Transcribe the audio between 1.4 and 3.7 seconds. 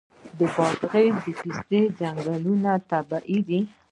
پستې ځنګلونه طبیعي دي؟